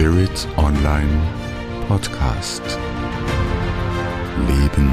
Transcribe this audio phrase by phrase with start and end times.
[0.00, 1.20] Spirit Online
[1.86, 2.62] Podcast.
[4.48, 4.90] Leben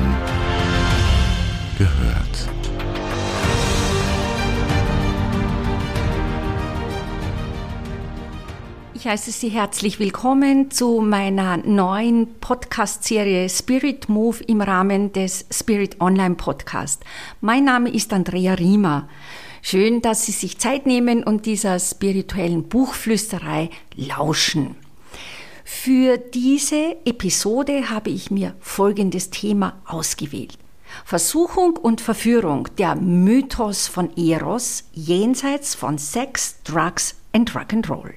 [1.78, 2.50] gehört.
[8.96, 16.02] Ich heiße Sie herzlich willkommen zu meiner neuen Podcast-Serie Spirit Move im Rahmen des Spirit
[16.02, 17.06] Online Podcast.
[17.40, 19.08] Mein Name ist Andrea Riemer.
[19.62, 24.76] Schön, dass Sie sich Zeit nehmen und dieser spirituellen Buchflüsterei lauschen.
[25.70, 30.58] Für diese Episode habe ich mir folgendes Thema ausgewählt.
[31.04, 38.14] Versuchung und Verführung, der Mythos von Eros jenseits von Sex, Drugs und Rock'n'Roll.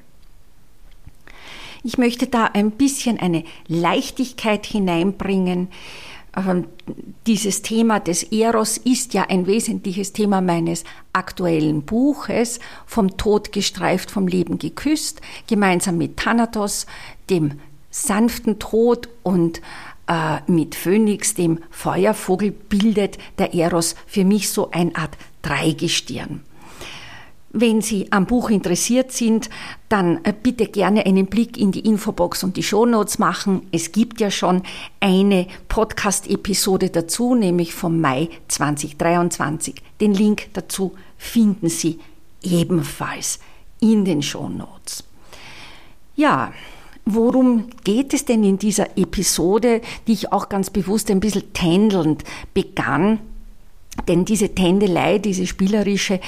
[1.83, 5.71] Ich möchte da ein bisschen eine Leichtigkeit hineinbringen,
[7.27, 14.11] dieses Thema des Eros ist ja ein wesentliches Thema meines aktuellen Buches, vom Tod gestreift,
[14.11, 16.87] vom Leben geküsst, gemeinsam mit Thanatos,
[17.29, 19.61] dem sanften Tod und
[20.07, 26.43] äh, mit Phönix, dem Feuervogel, bildet der Eros für mich so eine Art Dreigestirn.
[27.53, 29.51] Wenn Sie am Buch interessiert sind,
[29.89, 33.67] dann äh, bitte gerne einen Blick in die Infobox und die Shownotes machen.
[33.73, 34.63] Es gibt ja schon
[35.01, 39.83] eine Podcast-Episode dazu, nämlich vom Mai 2023.
[40.01, 41.99] Den Link dazu finden Sie
[42.43, 43.41] ebenfalls
[43.81, 45.03] in den Shownotes.
[46.15, 46.53] Ja,
[47.05, 52.23] worum geht es denn in dieser Episode, die ich auch ganz bewusst ein bisschen tändelnd
[52.55, 53.19] begann?
[54.07, 56.21] Denn diese Tändelei, diese spielerische,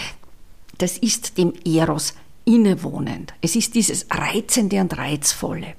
[0.82, 3.34] das ist dem Eros innewohnend.
[3.40, 5.74] Es ist dieses Reizende und Reizvolle.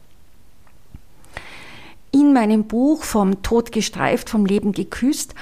[2.11, 5.35] In meinem Buch Vom Tod gestreift, vom Leben geküsst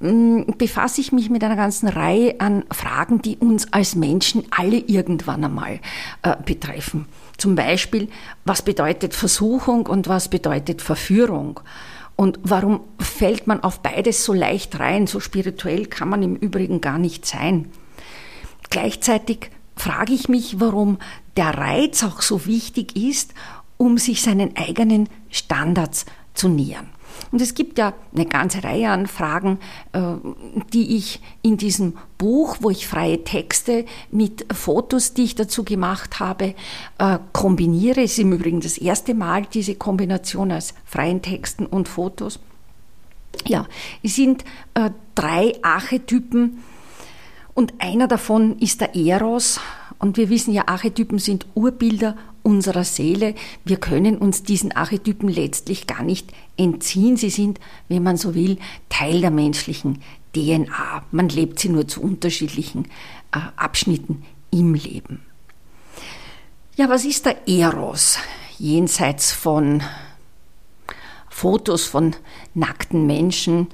[0.00, 4.78] mm, befasse ich mich mit einer ganzen Reihe an Fragen, die uns als Menschen alle
[4.78, 5.80] irgendwann einmal
[6.22, 7.06] äh, betreffen.
[7.38, 8.08] Zum Beispiel,
[8.44, 11.60] was bedeutet Versuchung und was bedeutet Verführung?
[12.14, 15.06] Und warum fällt man auf beides so leicht rein?
[15.06, 17.70] So spirituell kann man im Übrigen gar nicht sein.
[18.78, 20.98] Gleichzeitig frage ich mich, warum
[21.36, 23.34] der Reiz auch so wichtig ist,
[23.76, 26.88] um sich seinen eigenen Standards zu nähern.
[27.32, 29.58] Und es gibt ja eine ganze Reihe an Fragen,
[29.92, 30.00] äh,
[30.72, 36.20] die ich in diesem Buch, wo ich freie Texte mit Fotos, die ich dazu gemacht
[36.20, 36.54] habe,
[36.98, 38.02] äh, kombiniere.
[38.02, 42.38] Es ist im Übrigen das erste Mal diese Kombination aus freien Texten und Fotos.
[43.44, 43.66] Ja,
[44.04, 44.44] es sind
[44.74, 46.62] äh, drei Archetypen,
[47.58, 49.58] und einer davon ist der Eros.
[49.98, 53.34] Und wir wissen ja, Archetypen sind Urbilder unserer Seele.
[53.64, 57.16] Wir können uns diesen Archetypen letztlich gar nicht entziehen.
[57.16, 57.58] Sie sind,
[57.88, 58.58] wenn man so will,
[58.88, 60.02] Teil der menschlichen
[60.36, 61.02] DNA.
[61.10, 62.84] Man lebt sie nur zu unterschiedlichen
[63.32, 65.26] äh, Abschnitten im Leben.
[66.76, 68.20] Ja, was ist der Eros
[68.60, 69.82] jenseits von
[71.28, 72.14] Fotos von
[72.54, 73.66] nackten Menschen?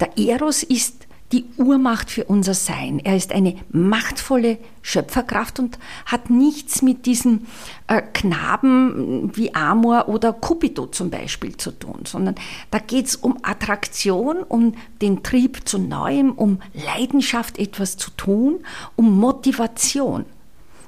[0.00, 1.04] Der Eros ist
[1.34, 3.00] die Urmacht für unser Sein.
[3.02, 7.48] Er ist eine machtvolle Schöpferkraft und hat nichts mit diesen
[7.88, 12.36] äh, Knaben wie Amor oder Cupido zum Beispiel zu tun, sondern
[12.70, 18.60] da geht es um Attraktion, um den Trieb zu Neuem, um Leidenschaft, etwas zu tun,
[18.94, 20.26] um Motivation.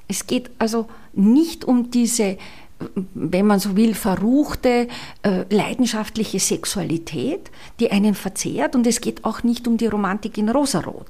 [0.06, 2.38] Es geht also nicht um diese
[3.14, 4.88] wenn man so will, verruchte,
[5.22, 7.50] äh, leidenschaftliche Sexualität,
[7.80, 8.74] die einen verzehrt.
[8.74, 11.06] Und es geht auch nicht um die Romantik in Rosarot.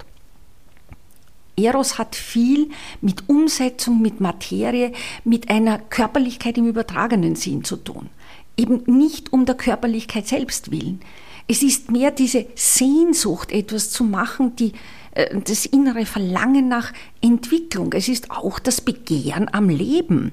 [1.57, 2.69] Eros hat viel
[3.01, 4.93] mit Umsetzung, mit Materie,
[5.25, 8.11] mit einer Körperlichkeit im übertragenen Sinn zu tun.
[8.57, 11.01] Eben nicht um der Körperlichkeit selbst willen.
[11.49, 14.73] Es ist mehr diese Sehnsucht, etwas zu machen, die,
[15.13, 17.93] äh, das innere Verlangen nach Entwicklung.
[17.93, 20.33] Es ist auch das Begehren am Leben.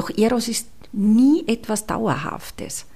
[0.00, 2.86] Doch Eros ist nie etwas Dauerhaftes.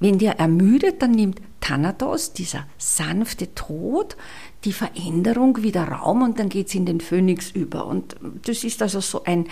[0.00, 4.18] Wenn der ermüdet, dann nimmt Thanatos, dieser sanfte Tod,
[4.64, 7.86] die Veränderung wieder Raum und dann geht es in den Phönix über.
[7.86, 9.46] Und das ist also so ein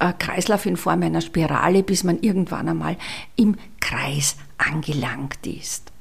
[0.00, 2.96] äh, Kreislauf in Form einer Spirale, bis man irgendwann einmal
[3.36, 5.91] im Kreis angelangt ist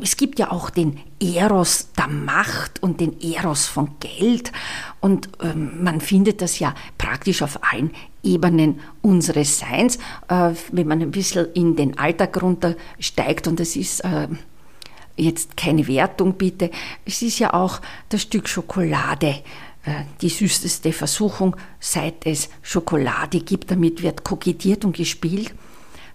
[0.00, 4.52] es gibt ja auch den Eros der Macht und den Eros von Geld.
[5.00, 7.90] Und ähm, man findet das ja praktisch auf allen
[8.22, 9.96] Ebenen unseres Seins,
[10.28, 14.28] äh, wenn man ein bisschen in den Alltag runtersteigt und das ist äh,
[15.16, 16.70] jetzt keine Wertung bitte,
[17.04, 19.42] es ist ja auch das Stück Schokolade
[19.84, 25.54] äh, die süßeste Versuchung, seit es Schokolade gibt, damit wird kokettiert und gespielt.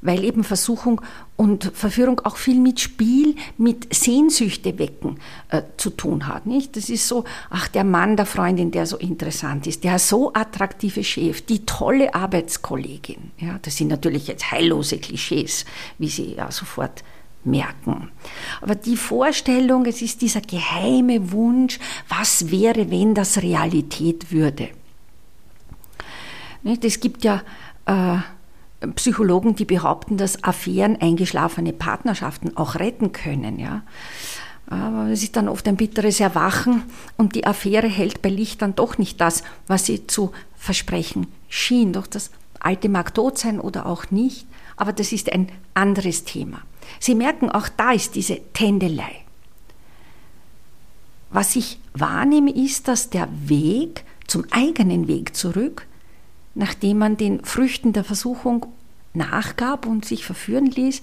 [0.04, 1.02] Weil eben Versuchung
[1.36, 5.18] und Verführung auch viel mit Spiel, mit Sehnsüchte wecken
[5.50, 6.46] äh, zu tun hat.
[6.46, 6.76] Nicht?
[6.76, 11.04] Das ist so, ach, der Mann der Freundin, der so interessant ist, der so attraktive
[11.04, 13.32] Chef, die tolle Arbeitskollegin.
[13.40, 15.66] Ja, das sind natürlich jetzt heillose Klischees,
[15.98, 17.04] wie Sie ja sofort
[17.46, 18.12] merken.
[18.62, 24.70] Aber die Vorstellung, es ist dieser geheime Wunsch, was wäre, wenn das Realität würde.
[26.82, 27.42] Es gibt ja
[27.86, 28.18] äh,
[28.96, 33.60] Psychologen, die behaupten, dass Affären eingeschlafene Partnerschaften auch retten können.
[33.60, 33.84] Ja.
[34.68, 36.84] Aber es ist dann oft ein bitteres Erwachen
[37.18, 41.94] und die Affäre hält bei Licht dann doch nicht das, was sie zu versprechen schien.
[41.94, 44.48] Doch das Alte mag tot sein oder auch nicht,
[44.78, 46.62] aber das ist ein anderes Thema.
[47.00, 49.24] Sie merken, auch da ist diese Tändelei.
[51.30, 55.88] Was ich wahrnehme, ist, dass der Weg zum eigenen Weg zurück,
[56.56, 58.66] nachdem man den Früchten der Versuchung
[59.14, 61.02] nachgab und sich verführen ließ,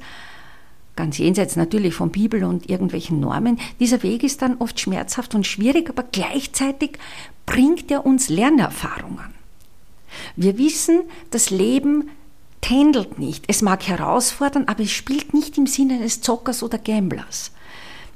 [0.97, 5.47] ganz jenseits natürlich von Bibel und irgendwelchen Normen, dieser Weg ist dann oft schmerzhaft und
[5.47, 6.99] schwierig, aber gleichzeitig
[7.47, 9.35] bringt er uns Lernerfahrungen.
[10.37, 11.01] Wir wissen,
[11.31, 12.11] das Leben
[12.61, 13.45] tändelt nicht.
[13.49, 17.53] Es mag herausfordern, aber es spielt nicht im Sinne eines Zockers oder Gamblers.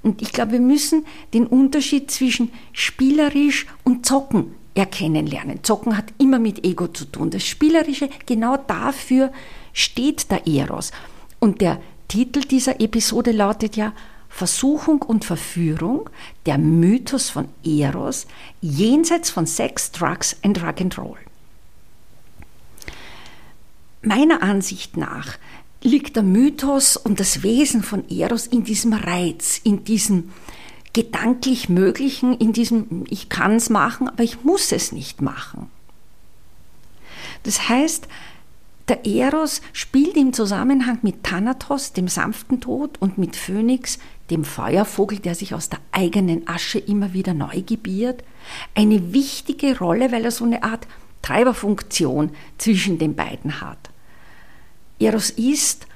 [0.02, 5.61] Und ich glaube, wir müssen den Unterschied zwischen spielerisch und zocken erkennen lernen.
[5.62, 7.31] Zocken hat immer mit Ego zu tun.
[7.31, 9.32] Das Spielerische, genau dafür
[9.73, 10.91] steht der Eros.
[11.38, 13.93] Und der Titel dieser Episode lautet ja
[14.29, 16.11] Versuchung und Verführung,
[16.44, 18.26] der Mythos von Eros,
[18.61, 21.19] jenseits von Sex, Drugs and Drug and Roll.
[24.03, 25.38] Meiner Ansicht nach
[25.82, 30.32] liegt der Mythos und das Wesen von Eros in diesem Reiz, in diesem
[30.94, 35.70] gedanklich Möglichen, in diesem ich kann es machen, aber ich muss es nicht machen.
[37.43, 38.08] Das heißt,
[38.88, 43.99] der Eros spielt im Zusammenhang mit Thanatos, dem sanften Tod, und mit Phönix,
[44.31, 48.23] dem Feuervogel, der sich aus der eigenen Asche immer wieder neu gebiert,
[48.75, 50.87] eine wichtige Rolle, weil er so eine Art
[51.23, 53.91] Treiberfunktion zwischen den beiden hat.
[54.99, 55.87] Eros ist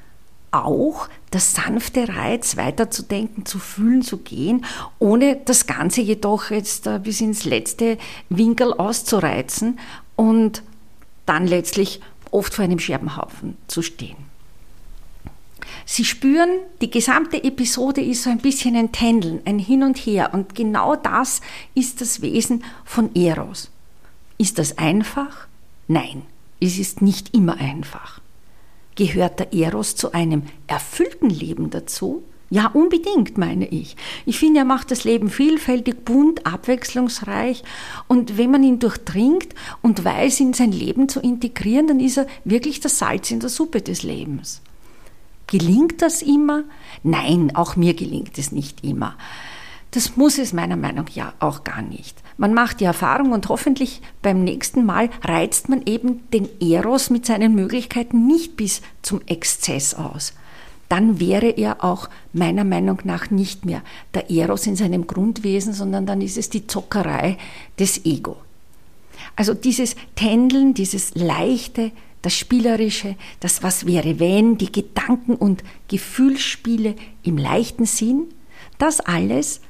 [0.51, 4.65] auch der sanfte Reiz, weiterzudenken, zu fühlen, zu gehen,
[4.99, 7.99] ohne das Ganze jedoch jetzt bis ins letzte
[8.29, 9.79] Winkel auszureizen
[10.17, 10.63] und
[11.27, 14.29] dann letztlich oft vor einem Scherbenhaufen zu stehen.
[15.85, 16.51] Sie spüren,
[16.83, 20.35] die gesamte Episode ist so ein bisschen ein Tändeln, ein Hin und Her.
[20.35, 21.41] Und genau das
[21.75, 23.71] ist das Wesen von Eros.
[24.37, 25.47] Ist das einfach?
[25.87, 26.23] Nein,
[26.61, 28.21] es ist nicht immer einfach.
[28.99, 32.25] Gehört der Eros zu einem erfüllten Leben dazu?
[32.51, 33.95] Ja, unbedingt, meine ich.
[34.27, 37.63] Ich finde, er macht das Leben vielfältig, bunt, abwechslungsreich.
[38.09, 42.27] Und wenn man ihn durchdringt und weiß, in sein Leben zu integrieren, dann ist er
[42.43, 44.63] wirklich das Salz in der Suppe des Lebens.
[45.47, 46.65] Gelingt das immer?
[47.05, 49.17] Nein, auch mir gelingt es nicht immer.
[49.91, 52.23] Das muss es meiner Meinung nach ja auch gar nicht.
[52.37, 57.25] Man macht die Erfahrung und hoffentlich beim nächsten Mal reizt man eben den Eros mit
[57.25, 60.35] seinen Möglichkeiten nicht bis zum Exzess aus.
[60.89, 63.83] Dann wäre er auch meiner Meinung nach nicht mehr
[64.15, 67.37] der Eros in seinem Grundwesen, sondern dann ist es die Zockerei
[67.79, 68.37] des Ego.
[69.37, 71.93] Also dieses Tändeln, dieses leichte,
[72.23, 78.25] das Spielerische, das Was wäre wenn, die Gedanken- und Gefühlsspiele im leichten Sinn,
[78.79, 79.61] das alles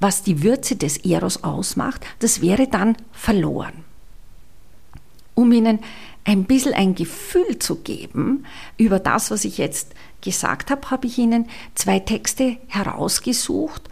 [0.00, 3.84] was die Würze des Eros ausmacht, das wäre dann verloren.
[5.34, 5.80] Um Ihnen
[6.24, 8.44] ein bisschen ein Gefühl zu geben
[8.76, 13.82] über das, was ich jetzt gesagt habe, habe ich Ihnen zwei Texte herausgesucht,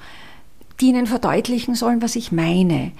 [0.80, 2.92] die Ihnen verdeutlichen sollen, was ich meine.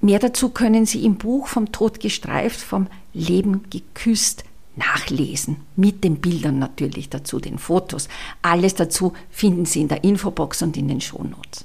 [0.00, 4.44] Mehr dazu können Sie im Buch vom Tod gestreift, vom Leben geküsst
[4.76, 8.08] nachlesen, mit den Bildern natürlich dazu, den Fotos.
[8.42, 11.64] Alles dazu finden Sie in der Infobox und in den Shownotes.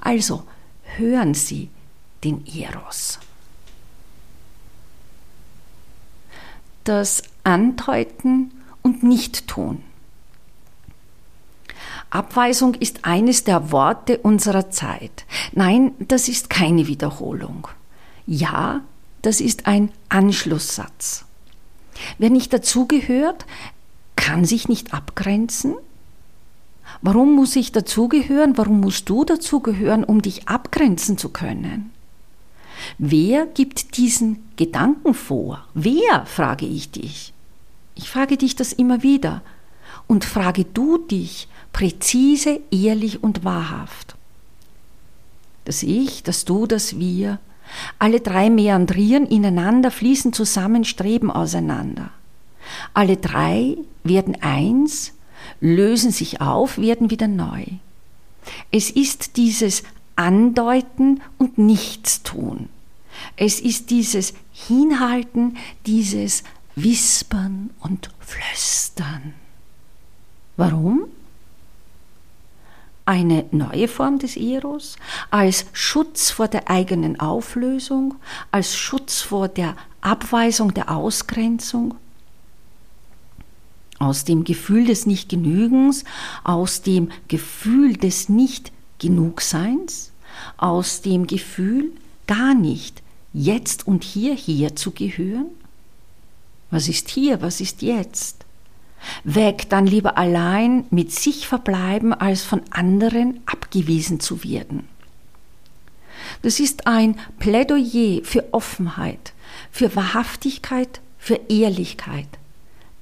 [0.00, 0.44] Also
[0.96, 1.70] hören Sie
[2.24, 3.18] den Eros.
[6.84, 8.52] Das Andeuten
[8.82, 9.82] und Nicht-Tun.
[12.10, 15.26] Abweisung ist eines der Worte unserer Zeit.
[15.52, 17.68] Nein, das ist keine Wiederholung.
[18.26, 18.80] Ja,
[19.22, 21.26] das ist ein Anschlusssatz.
[22.16, 23.44] Wer nicht dazugehört,
[24.16, 25.74] kann sich nicht abgrenzen,
[27.02, 28.56] Warum muss ich dazugehören?
[28.56, 31.90] Warum musst du dazugehören, um dich abgrenzen zu können?
[32.98, 35.64] Wer gibt diesen Gedanken vor?
[35.74, 37.32] Wer, frage ich dich.
[37.94, 39.42] Ich frage dich das immer wieder.
[40.06, 44.16] Und frage du dich präzise, ehrlich und wahrhaft.
[45.64, 47.38] Das Ich, das Du, das Wir,
[47.98, 52.10] alle drei meandrieren ineinander, fließen zusammen, streben auseinander.
[52.94, 55.12] Alle drei werden eins,
[55.60, 57.64] lösen sich auf, werden wieder neu.
[58.70, 59.82] Es ist dieses
[60.16, 62.68] Andeuten und Nichtstun.
[63.36, 66.42] Es ist dieses Hinhalten, dieses
[66.74, 69.34] Wispern und Flüstern.
[70.56, 71.04] Warum?
[73.04, 74.96] Eine neue Form des Eros
[75.30, 78.16] als Schutz vor der eigenen Auflösung,
[78.50, 81.94] als Schutz vor der Abweisung, der Ausgrenzung,
[83.98, 86.04] aus dem Gefühl des Nichtgenügens,
[86.44, 90.12] aus dem Gefühl des Nicht-Genugseins,
[90.56, 91.92] aus dem Gefühl,
[92.26, 93.02] gar nicht
[93.32, 95.46] jetzt und hierher zu gehören?
[96.70, 98.44] Was ist hier, was ist jetzt?
[99.24, 104.88] Weg dann lieber allein mit sich verbleiben, als von anderen abgewiesen zu werden.
[106.42, 109.32] Das ist ein Plädoyer für Offenheit,
[109.70, 112.26] für Wahrhaftigkeit, für Ehrlichkeit.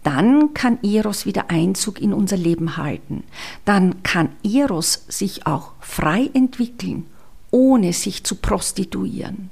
[0.06, 3.24] Dann kann Eros wieder Einzug in unser Leben halten.
[3.64, 7.06] Dann kann Eros sich auch frei entwickeln,
[7.50, 9.50] ohne sich zu prostituieren.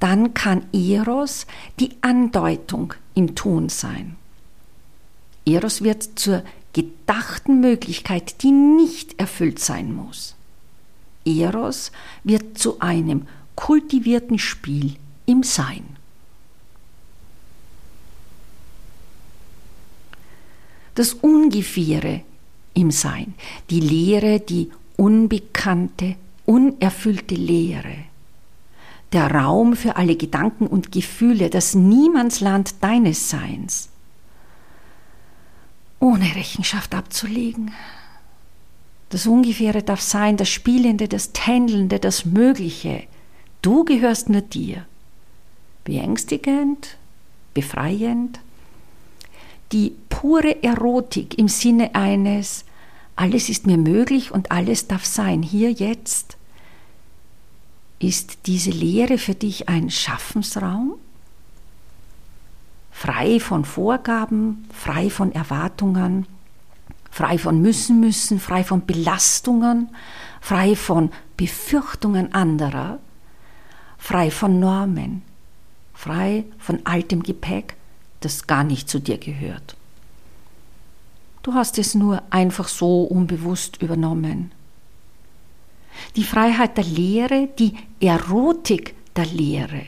[0.00, 1.46] Dann kann Eros
[1.80, 4.16] die Andeutung im Tun sein.
[5.46, 6.42] Eros wird zur
[6.74, 10.34] gedachten Möglichkeit, die nicht erfüllt sein muss.
[11.24, 11.90] Eros
[12.22, 15.96] wird zu einem kultivierten Spiel im Sein.
[20.94, 22.22] Das Ungefähre
[22.74, 23.34] im Sein,
[23.70, 27.96] die Leere, die unbekannte, unerfüllte Leere,
[29.12, 33.88] der Raum für alle Gedanken und Gefühle, das Niemandsland deines Seins,
[36.00, 37.72] ohne Rechenschaft abzulegen.
[39.08, 43.04] Das Ungefähre darf sein, das Spielende, das Tändelnde, das Mögliche.
[43.62, 44.86] Du gehörst nur dir.
[45.84, 46.96] Beängstigend,
[47.54, 48.40] befreiend.
[49.72, 52.64] Die pure Erotik im Sinne eines,
[53.16, 56.36] alles ist mir möglich und alles darf sein, hier jetzt.
[57.98, 60.94] Ist diese Lehre für dich ein Schaffensraum?
[62.94, 66.26] frei von Vorgaben, frei von Erwartungen,
[67.10, 69.90] frei von müssen müssen, frei von Belastungen,
[70.40, 72.98] frei von Befürchtungen anderer,
[73.98, 75.22] frei von Normen,
[75.92, 77.76] frei von altem Gepäck,
[78.24, 79.76] das gar nicht zu dir gehört.
[81.42, 84.52] Du hast es nur einfach so unbewusst übernommen.
[86.16, 89.82] Die Freiheit der Lehre, die Erotik der Lehre,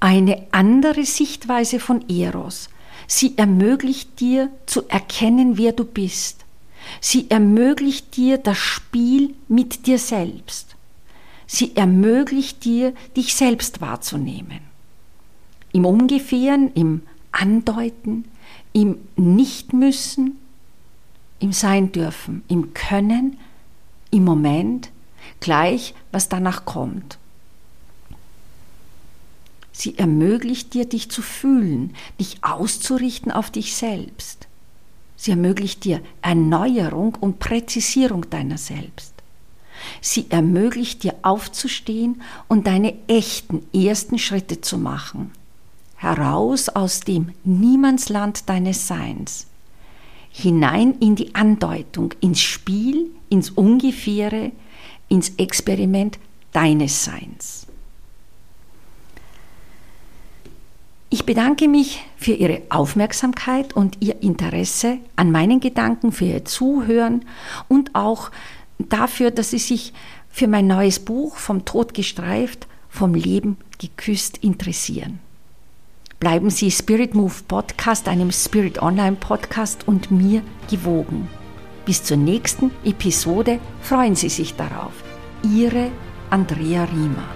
[0.00, 2.68] eine andere Sichtweise von Eros.
[3.06, 6.44] Sie ermöglicht dir zu erkennen, wer du bist.
[7.00, 10.76] Sie ermöglicht dir das Spiel mit dir selbst.
[11.46, 14.65] Sie ermöglicht dir, dich selbst wahrzunehmen.
[15.76, 17.02] Im Ungefähren, im
[17.32, 18.24] Andeuten,
[18.72, 20.38] im Nichtmüssen,
[21.38, 23.36] im Sein dürfen, im Können,
[24.10, 24.88] im Moment,
[25.38, 27.18] gleich was danach kommt.
[29.70, 34.48] Sie ermöglicht dir, dich zu fühlen, dich auszurichten auf dich selbst.
[35.14, 39.12] Sie ermöglicht dir Erneuerung und Präzisierung deiner selbst.
[40.00, 45.32] Sie ermöglicht dir aufzustehen und deine echten ersten Schritte zu machen.
[45.96, 49.46] Heraus aus dem Niemandsland deines Seins.
[50.30, 54.52] Hinein in die Andeutung, ins Spiel, ins Ungefähre,
[55.08, 56.18] ins Experiment
[56.52, 57.66] deines Seins.
[61.08, 67.24] Ich bedanke mich für Ihre Aufmerksamkeit und Ihr Interesse an meinen Gedanken, für Ihr Zuhören
[67.68, 68.30] und auch
[68.78, 69.94] dafür, dass Sie sich
[70.28, 75.20] für mein neues Buch Vom Tod gestreift, vom Leben geküsst interessieren.
[76.18, 81.28] Bleiben Sie Spirit Move Podcast, einem Spirit Online Podcast und mir gewogen.
[81.84, 84.92] Bis zur nächsten Episode freuen Sie sich darauf.
[85.42, 85.90] Ihre
[86.30, 87.35] Andrea Riemer.